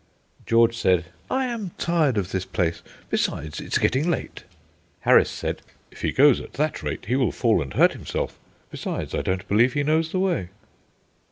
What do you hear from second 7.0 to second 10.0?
he will fall and hurt himself. Besides, I don't believe he